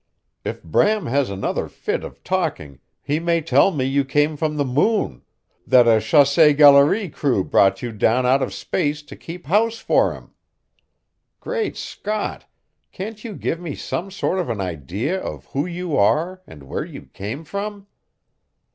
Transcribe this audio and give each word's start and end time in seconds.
If 0.43 0.63
Bram 0.63 1.05
has 1.05 1.29
another 1.29 1.67
fit 1.67 2.03
of 2.03 2.23
talking 2.23 2.79
he 3.03 3.19
may 3.19 3.39
tell 3.39 3.69
me 3.69 3.85
you 3.85 4.03
came 4.03 4.35
from 4.35 4.57
the 4.57 4.65
moon 4.65 5.21
that 5.67 5.87
a 5.87 6.01
chasse 6.01 6.55
galere 6.57 7.07
crew 7.13 7.43
brought 7.43 7.83
you 7.83 7.91
down 7.91 8.25
out 8.25 8.41
of 8.41 8.51
space 8.51 9.03
to 9.03 9.15
keep 9.15 9.45
house 9.45 9.77
for 9.77 10.15
him. 10.15 10.31
Great 11.39 11.77
Scott, 11.77 12.45
can't 12.91 13.23
you 13.23 13.35
give 13.35 13.59
me 13.59 13.75
some 13.75 14.09
sort 14.09 14.39
of 14.39 14.49
an 14.49 14.59
idea 14.59 15.21
of 15.21 15.45
who 15.53 15.67
you 15.67 15.95
are 15.95 16.41
and 16.47 16.63
where 16.63 16.83
you 16.83 17.07
same 17.15 17.43
from?" 17.43 17.85